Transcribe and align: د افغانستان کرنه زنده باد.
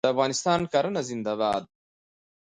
د 0.05 0.07
افغانستان 0.13 0.59
کرنه 0.71 1.01
زنده 1.09 1.33
باد. 1.39 1.63